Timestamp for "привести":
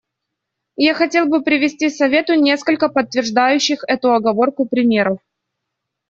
1.43-1.91